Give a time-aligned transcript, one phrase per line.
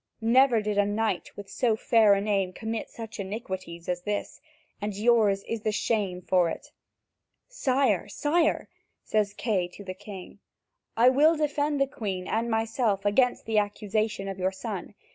[0.19, 4.41] Never did a knight with so fair a name commit such iniquities as this,
[4.81, 6.71] and yours is the shame for it."
[7.47, 8.67] "Sire, sire,"
[9.03, 10.39] says Kay to the king,
[10.97, 14.95] "I will defend the Queen and myself against the accusation of your son.